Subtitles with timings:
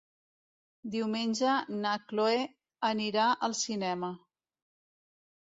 [0.95, 1.53] Diumenge
[1.83, 2.41] na Chloé
[2.91, 4.13] anirà al cinema.